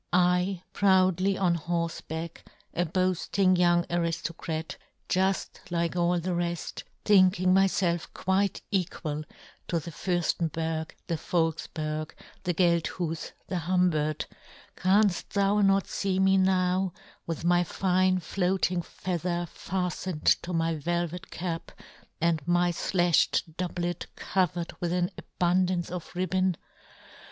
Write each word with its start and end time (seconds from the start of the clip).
I 0.11 0.63
proudly 0.73 1.37
on 1.37 1.53
horfe" 1.55 2.07
back, 2.07 2.43
a 2.73 2.87
boafting 2.87 3.55
young 3.55 3.83
ariftocrat," 3.83 4.77
juft 5.09 5.69
like 5.69 5.95
all 5.95 6.19
the 6.19 6.31
refl:, 6.31 6.81
thinking 7.05 7.53
my" 7.53 7.65
felf 7.67 8.11
quite 8.11 8.63
equal 8.71 9.23
to 9.67 9.79
the 9.79 9.91
Furftenberg," 9.91 10.93
the 11.07 11.17
Volkfberg, 11.17 12.13
the 12.45 12.53
Gelthufs, 12.55 13.33
the" 13.47 13.59
Humbert, 13.67 14.25
canft 14.75 15.33
thou 15.33 15.61
not 15.61 15.85
fee 15.85 16.17
me" 16.17 16.35
now 16.39 16.93
with 17.27 17.45
my 17.45 17.63
fine 17.63 18.17
floating 18.19 18.81
feather" 18.81 19.47
faftened 19.69 20.41
to 20.41 20.51
my 20.51 20.73
velvet 20.73 21.29
cap, 21.29 21.71
and 22.19 22.41
my" 22.47 22.71
flafhed 22.71 23.55
doublet 23.55 24.07
covered 24.15 24.73
with 24.81 24.91
an" 24.93 25.11
abundance 25.19 25.91
of 25.91 26.11
ribbon 26.15 26.55